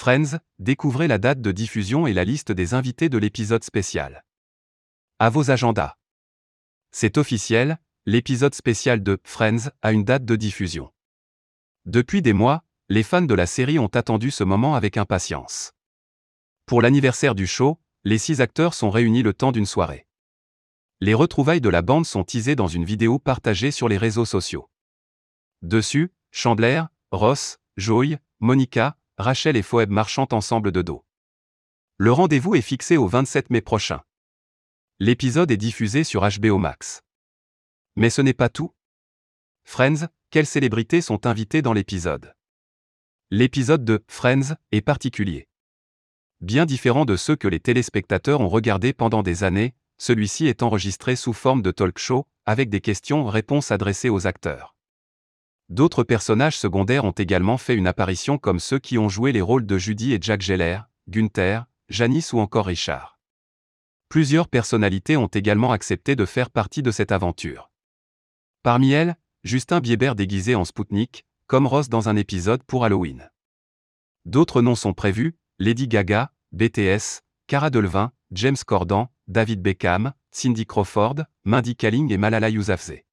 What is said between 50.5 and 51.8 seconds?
enregistré sous forme de